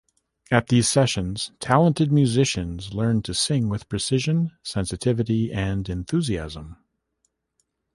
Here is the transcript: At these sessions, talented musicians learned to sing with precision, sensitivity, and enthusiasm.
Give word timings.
At 0.49 0.69
these 0.69 0.89
sessions, 0.89 1.51
talented 1.59 2.11
musicians 2.11 2.91
learned 2.91 3.23
to 3.25 3.35
sing 3.35 3.69
with 3.69 3.87
precision, 3.87 4.49
sensitivity, 4.63 5.51
and 5.53 5.87
enthusiasm. 5.87 6.77